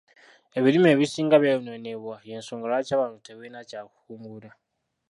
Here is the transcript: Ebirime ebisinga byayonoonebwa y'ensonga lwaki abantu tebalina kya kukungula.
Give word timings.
Ebirime 0.57 0.87
ebisinga 0.95 1.35
byayonoonebwa 1.41 2.15
y'ensonga 2.27 2.65
lwaki 2.69 2.91
abantu 2.93 3.17
tebalina 3.25 3.59
kya 3.69 3.79
kukungula. 3.89 4.49